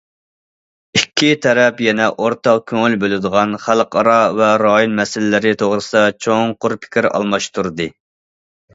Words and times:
ئىككى 0.99 1.29
تەرەپ 1.45 1.83
يەنە 1.87 2.07
ئورتاق 2.23 2.63
كۆڭۈل 2.73 2.97
بۆلىدىغان 3.05 3.55
خەلقئارا 3.67 4.17
ۋە 4.41 4.51
رايون 4.65 4.99
مەسىلىلىرى 5.03 5.55
توغرىسىدا 5.63 6.07
چوڭقۇر 6.23 6.81
پىكىر 6.85 7.15
ئالماشتۇردى. 7.17 7.93